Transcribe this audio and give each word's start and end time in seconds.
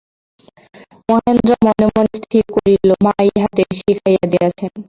মহেন্দ্র 1.09 1.51
মনে 1.65 1.85
মনে 1.89 2.11
স্থির 2.17 2.43
করিল, 2.55 2.89
মা 3.05 3.13
ইহাদের 3.27 3.67
শিখাইয়া 3.77 4.25
দিয়াছেন। 4.31 4.71